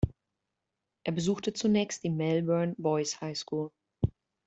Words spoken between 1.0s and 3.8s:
Er besuchte zunächst die Melbourne Boys Highschool.